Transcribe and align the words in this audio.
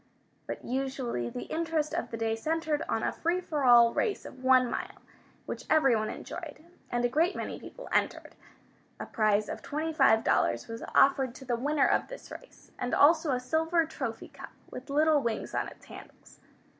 But 0.47 0.65
usually 0.65 1.29
the 1.29 1.43
interest 1.43 1.93
of 1.93 2.09
the 2.09 2.17
day 2.17 2.35
centered 2.35 2.81
on 2.89 3.03
a 3.03 3.11
free 3.11 3.39
for 3.39 3.63
all 3.65 3.93
race 3.93 4.25
of 4.25 4.43
one 4.43 4.67
mile, 4.67 4.97
which 5.45 5.65
everyone 5.69 6.09
enjoyed, 6.09 6.65
and 6.89 7.05
a 7.05 7.07
great 7.07 7.35
many 7.35 7.59
people 7.59 7.87
entered. 7.91 8.33
A 8.99 9.05
prize 9.05 9.47
of 9.47 9.61
twenty 9.61 9.93
five 9.93 10.23
dollars 10.23 10.67
was 10.67 10.81
offered 10.95 11.35
to 11.35 11.45
the 11.45 11.55
winner 11.55 11.85
of 11.85 12.07
this 12.07 12.31
race, 12.31 12.71
and 12.79 12.95
also 12.95 13.29
a 13.31 13.39
silver 13.39 13.85
trophy 13.85 14.29
cup 14.29 14.49
with 14.71 14.89
little 14.89 15.21
wings 15.21 15.53
on 15.53 15.67
its 15.67 15.85
handles. 15.85 16.39